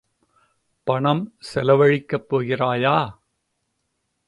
[0.87, 2.97] பணம் செலவழிக்கப் போகிறாயா?